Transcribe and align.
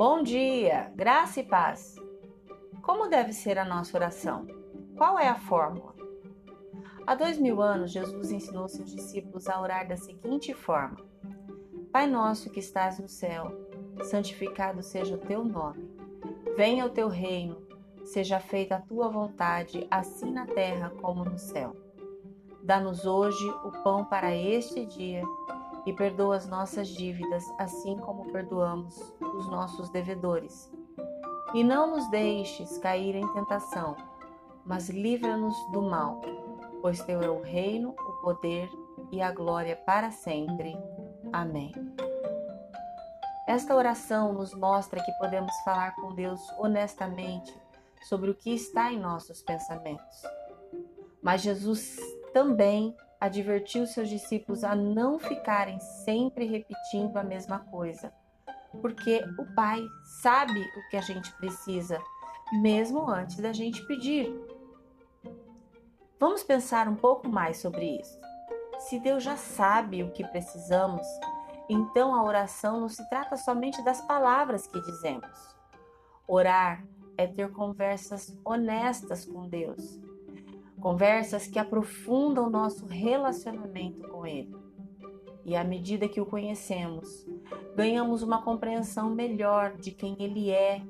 Bom 0.00 0.22
dia, 0.22 0.90
graça 0.96 1.40
e 1.40 1.42
paz. 1.42 1.94
Como 2.80 3.10
deve 3.10 3.34
ser 3.34 3.58
a 3.58 3.66
nossa 3.66 3.94
oração? 3.98 4.46
Qual 4.96 5.18
é 5.18 5.28
a 5.28 5.34
fórmula? 5.34 5.94
Há 7.06 7.14
dois 7.14 7.38
mil 7.38 7.60
anos, 7.60 7.92
Jesus 7.92 8.32
ensinou 8.32 8.66
seus 8.66 8.90
discípulos 8.90 9.46
a 9.46 9.60
orar 9.60 9.86
da 9.86 9.98
seguinte 9.98 10.54
forma: 10.54 10.96
Pai 11.92 12.06
nosso 12.06 12.48
que 12.48 12.60
estás 12.60 12.98
no 12.98 13.10
céu, 13.10 13.52
santificado 14.04 14.82
seja 14.82 15.16
o 15.16 15.18
teu 15.18 15.44
nome. 15.44 15.90
Venha 16.56 16.86
o 16.86 16.90
teu 16.90 17.08
reino, 17.08 17.60
seja 18.02 18.40
feita 18.40 18.76
a 18.76 18.80
tua 18.80 19.10
vontade, 19.10 19.86
assim 19.90 20.32
na 20.32 20.46
terra 20.46 20.88
como 21.02 21.26
no 21.26 21.36
céu. 21.36 21.76
Dá-nos 22.62 23.04
hoje 23.04 23.46
o 23.66 23.70
pão 23.82 24.06
para 24.06 24.34
este 24.34 24.86
dia 24.86 25.22
e 25.86 25.92
perdoa 25.92 26.36
as 26.36 26.46
nossas 26.46 26.88
dívidas, 26.88 27.44
assim 27.58 27.96
como 27.98 28.30
perdoamos 28.32 28.98
os 29.20 29.50
nossos 29.50 29.90
devedores. 29.90 30.70
E 31.54 31.64
não 31.64 31.90
nos 31.90 32.08
deixes 32.10 32.78
cair 32.78 33.14
em 33.14 33.26
tentação, 33.32 33.96
mas 34.64 34.88
livra-nos 34.88 35.56
do 35.72 35.82
mal, 35.82 36.20
pois 36.80 37.02
teu 37.02 37.20
é 37.20 37.28
o 37.28 37.42
reino, 37.42 37.90
o 37.90 38.12
poder 38.22 38.70
e 39.10 39.20
a 39.20 39.32
glória 39.32 39.76
para 39.76 40.10
sempre. 40.10 40.76
Amém. 41.32 41.72
Esta 43.46 43.74
oração 43.74 44.32
nos 44.32 44.54
mostra 44.54 45.02
que 45.02 45.12
podemos 45.18 45.52
falar 45.64 45.96
com 45.96 46.14
Deus 46.14 46.40
honestamente 46.58 47.52
sobre 48.02 48.30
o 48.30 48.34
que 48.34 48.54
está 48.54 48.92
em 48.92 49.00
nossos 49.00 49.42
pensamentos. 49.42 50.22
Mas 51.20 51.42
Jesus 51.42 51.98
também 52.32 52.96
advertiu 53.20 53.86
seus 53.86 54.08
discípulos 54.08 54.64
a 54.64 54.74
não 54.74 55.18
ficarem 55.18 55.78
sempre 55.78 56.46
repetindo 56.46 57.16
a 57.18 57.22
mesma 57.22 57.58
coisa, 57.58 58.12
porque 58.80 59.22
o 59.38 59.54
Pai 59.54 59.84
sabe 60.22 60.60
o 60.60 60.88
que 60.88 60.96
a 60.96 61.02
gente 61.02 61.30
precisa, 61.34 62.00
mesmo 62.62 63.08
antes 63.08 63.36
da 63.36 63.52
gente 63.52 63.86
pedir. 63.86 64.32
Vamos 66.18 66.42
pensar 66.42 66.88
um 66.88 66.96
pouco 66.96 67.28
mais 67.28 67.58
sobre 67.58 68.00
isso. 68.00 68.18
Se 68.78 68.98
Deus 68.98 69.22
já 69.22 69.36
sabe 69.36 70.02
o 70.02 70.10
que 70.12 70.26
precisamos, 70.26 71.06
então 71.68 72.14
a 72.14 72.24
oração 72.24 72.80
não 72.80 72.88
se 72.88 73.06
trata 73.10 73.36
somente 73.36 73.84
das 73.84 74.00
palavras 74.00 74.66
que 74.66 74.80
dizemos. 74.80 75.56
Orar 76.26 76.82
é 77.18 77.26
ter 77.26 77.50
conversas 77.52 78.34
honestas 78.44 79.26
com 79.26 79.46
Deus 79.46 80.00
Conversas 80.80 81.46
que 81.46 81.58
aprofundam 81.58 82.48
nosso 82.48 82.86
relacionamento 82.86 84.08
com 84.08 84.26
Ele. 84.26 84.54
E 85.44 85.54
à 85.54 85.62
medida 85.62 86.08
que 86.08 86.20
o 86.20 86.26
conhecemos, 86.26 87.26
ganhamos 87.76 88.22
uma 88.22 88.42
compreensão 88.42 89.10
melhor 89.10 89.76
de 89.76 89.90
quem 89.90 90.16
Ele 90.18 90.50
é, 90.50 90.82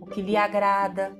o 0.00 0.06
que 0.06 0.22
lhe 0.22 0.36
agrada. 0.36 1.16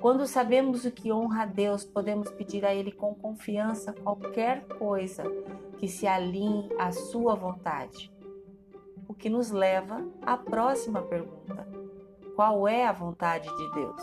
Quando 0.00 0.26
sabemos 0.26 0.84
o 0.84 0.92
que 0.92 1.12
honra 1.12 1.42
a 1.42 1.46
Deus, 1.46 1.84
podemos 1.84 2.30
pedir 2.30 2.64
a 2.64 2.74
Ele 2.74 2.92
com 2.92 3.14
confiança 3.14 3.92
qualquer 3.92 4.66
coisa 4.66 5.24
que 5.78 5.88
se 5.88 6.06
alinhe 6.06 6.68
à 6.78 6.92
Sua 6.92 7.34
vontade. 7.34 8.12
O 9.08 9.14
que 9.14 9.28
nos 9.28 9.50
leva 9.50 10.06
à 10.22 10.36
próxima 10.36 11.02
pergunta: 11.02 11.66
qual 12.36 12.68
é 12.68 12.86
a 12.86 12.92
vontade 12.92 13.48
de 13.56 13.72
Deus? 13.72 14.02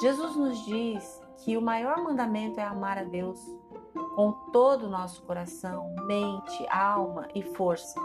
Jesus 0.00 0.34
nos 0.34 0.64
diz 0.64 1.29
que 1.40 1.56
o 1.56 1.62
maior 1.62 2.02
mandamento 2.02 2.60
é 2.60 2.62
amar 2.62 2.98
a 2.98 3.04
Deus 3.04 3.40
com 4.14 4.32
todo 4.52 4.86
o 4.86 4.90
nosso 4.90 5.22
coração, 5.22 5.94
mente, 6.06 6.66
alma 6.68 7.28
e 7.34 7.42
força, 7.42 7.98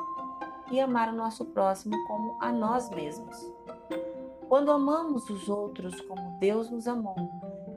e 0.71 0.79
amar 0.79 1.09
o 1.09 1.15
nosso 1.15 1.45
próximo 1.45 1.95
como 2.07 2.37
a 2.41 2.51
nós 2.51 2.89
mesmos. 2.89 3.37
Quando 4.47 4.71
amamos 4.71 5.29
os 5.29 5.49
outros 5.49 5.99
como 6.01 6.39
Deus 6.39 6.69
nos 6.69 6.87
amou, 6.87 7.15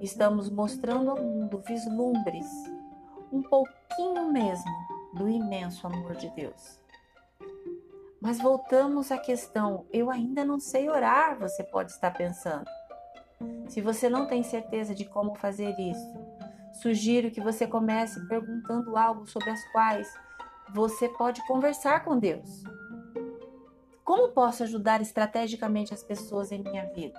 estamos 0.01 0.49
mostrando 0.49 1.11
ao 1.11 1.17
mundo 1.17 1.63
vislumbres, 1.67 2.47
um 3.33 3.43
pouquinho 3.43 4.31
mesmo, 4.31 4.71
do 5.15 5.29
imenso 5.29 5.87
amor 5.87 6.15
de 6.15 6.31
Deus. 6.31 6.79
Mas 8.21 8.39
voltamos 8.39 9.11
à 9.11 9.19
questão: 9.19 9.87
eu 9.93 10.11
ainda 10.11 10.45
não 10.45 10.61
sei 10.61 10.89
orar, 10.89 11.39
você 11.39 11.65
pode 11.65 11.93
estar 11.93 12.13
pensando. 12.13 12.69
Se 13.69 13.81
você 13.81 14.09
não 14.09 14.27
tem 14.27 14.43
certeza 14.43 14.95
de 14.95 15.05
como 15.05 15.35
fazer 15.35 15.79
isso, 15.79 16.15
sugiro 16.81 17.31
que 17.31 17.41
você 17.41 17.67
comece 17.67 18.27
perguntando 18.29 18.97
algo 18.97 19.27
sobre 19.27 19.51
as 19.51 19.65
quais 19.73 20.13
você 20.73 21.09
pode 21.09 21.47
conversar 21.47 22.05
com 22.05 22.19
Deus. 22.19 22.63
Como 24.05 24.33
posso 24.33 24.63
ajudar 24.63 25.03
estrategicamente 25.03 25.93
as 25.93 26.03
pessoas 26.03 26.51
em 26.51 26.63
minha 26.63 26.87
vida? 26.93 27.19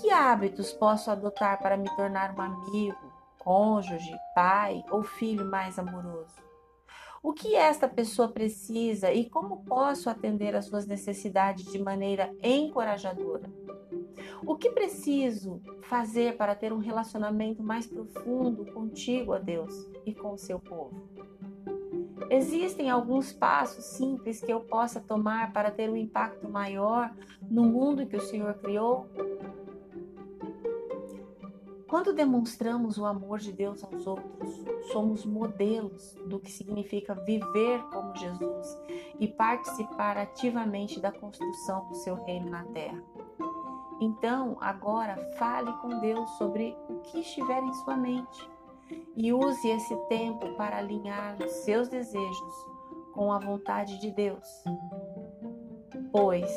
Que 0.00 0.10
hábitos 0.10 0.72
posso 0.72 1.10
adotar 1.10 1.58
para 1.58 1.76
me 1.76 1.88
tornar 1.96 2.34
um 2.36 2.40
amigo, 2.40 3.12
cônjuge, 3.38 4.14
pai 4.34 4.84
ou 4.90 5.02
filho 5.02 5.44
mais 5.44 5.78
amoroso? 5.78 6.36
O 7.22 7.32
que 7.32 7.54
esta 7.54 7.88
pessoa 7.88 8.28
precisa 8.28 9.12
e 9.12 9.28
como 9.28 9.64
posso 9.64 10.08
atender 10.08 10.54
às 10.54 10.66
suas 10.66 10.86
necessidades 10.86 11.64
de 11.70 11.78
maneira 11.78 12.30
encorajadora? 12.42 13.50
O 14.44 14.56
que 14.56 14.70
preciso 14.70 15.60
fazer 15.82 16.36
para 16.36 16.54
ter 16.54 16.72
um 16.72 16.78
relacionamento 16.78 17.62
mais 17.62 17.86
profundo 17.86 18.64
contigo, 18.72 19.32
ó 19.32 19.38
Deus, 19.38 19.72
e 20.06 20.14
com 20.14 20.32
o 20.32 20.38
seu 20.38 20.58
povo? 20.58 21.02
Existem 22.30 22.88
alguns 22.88 23.32
passos 23.32 23.84
simples 23.84 24.40
que 24.40 24.52
eu 24.52 24.60
possa 24.60 25.00
tomar 25.00 25.52
para 25.52 25.70
ter 25.70 25.90
um 25.90 25.96
impacto 25.96 26.48
maior 26.48 27.12
no 27.50 27.64
mundo 27.64 28.06
que 28.06 28.16
o 28.16 28.20
Senhor 28.20 28.54
criou? 28.54 29.08
Quando 31.90 32.14
demonstramos 32.14 32.98
o 32.98 33.04
amor 33.04 33.40
de 33.40 33.52
Deus 33.52 33.82
aos 33.82 34.06
outros, 34.06 34.64
somos 34.92 35.26
modelos 35.26 36.14
do 36.24 36.38
que 36.38 36.52
significa 36.52 37.16
viver 37.16 37.82
como 37.90 38.14
Jesus 38.16 38.80
e 39.18 39.26
participar 39.26 40.16
ativamente 40.16 41.00
da 41.00 41.10
construção 41.10 41.88
do 41.88 41.96
seu 41.96 42.14
reino 42.14 42.48
na 42.48 42.62
terra. 42.66 43.02
Então, 44.00 44.56
agora 44.60 45.16
fale 45.36 45.70
com 45.74 46.00
Deus 46.00 46.28
sobre 46.38 46.74
o 46.88 47.00
que 47.00 47.20
estiver 47.20 47.62
em 47.62 47.74
sua 47.74 47.96
mente 47.96 48.50
e 49.14 49.32
use 49.32 49.68
esse 49.68 49.94
tempo 50.08 50.54
para 50.56 50.78
alinhar 50.78 51.36
os 51.42 51.50
seus 51.64 51.88
desejos 51.88 52.54
com 53.12 53.30
a 53.30 53.38
vontade 53.38 53.98
de 54.00 54.10
Deus. 54.10 54.64
Pois 56.10 56.50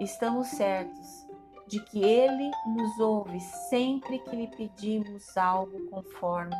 estamos 0.00 0.46
certos 0.48 1.26
de 1.66 1.80
que 1.80 2.04
Ele 2.04 2.50
nos 2.68 3.00
ouve 3.00 3.40
sempre 3.40 4.20
que 4.20 4.36
lhe 4.36 4.46
pedimos 4.46 5.36
algo 5.36 5.90
conforme 5.90 6.54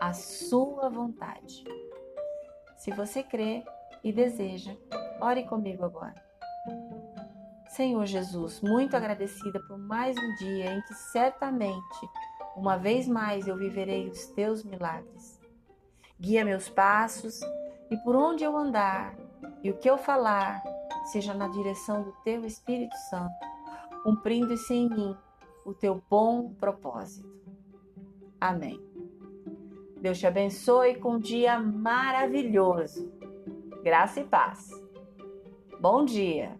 a 0.00 0.12
Sua 0.12 0.88
vontade. 0.88 1.64
Se 2.76 2.92
você 2.92 3.22
crê 3.22 3.64
e 4.04 4.12
deseja, 4.12 4.76
ore 5.20 5.44
comigo 5.44 5.84
agora. 5.84 6.29
Senhor 7.70 8.04
Jesus, 8.04 8.60
muito 8.60 8.96
agradecida 8.96 9.60
por 9.60 9.78
mais 9.78 10.16
um 10.18 10.34
dia 10.34 10.72
em 10.72 10.82
que 10.82 10.92
certamente, 10.92 12.10
uma 12.56 12.76
vez 12.76 13.06
mais, 13.06 13.46
eu 13.46 13.56
viverei 13.56 14.08
os 14.08 14.26
teus 14.26 14.64
milagres. 14.64 15.40
Guia 16.18 16.44
meus 16.44 16.68
passos 16.68 17.40
e 17.88 17.96
por 17.98 18.16
onde 18.16 18.42
eu 18.42 18.56
andar 18.56 19.14
e 19.62 19.70
o 19.70 19.76
que 19.76 19.88
eu 19.88 19.96
falar, 19.96 20.60
seja 21.12 21.32
na 21.32 21.46
direção 21.46 22.02
do 22.02 22.12
teu 22.24 22.44
Espírito 22.44 22.96
Santo, 23.08 23.32
cumprindo-se 24.02 24.74
em 24.74 24.88
mim 24.88 25.16
o 25.64 25.72
teu 25.72 26.02
bom 26.10 26.52
propósito. 26.54 27.30
Amém. 28.40 28.80
Deus 30.00 30.18
te 30.18 30.26
abençoe 30.26 30.96
com 30.96 31.12
um 31.12 31.20
dia 31.20 31.60
maravilhoso. 31.60 33.12
Graça 33.84 34.20
e 34.20 34.24
paz. 34.24 34.68
Bom 35.80 36.04
dia. 36.04 36.58